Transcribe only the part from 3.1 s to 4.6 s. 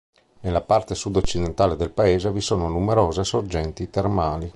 sorgenti termali.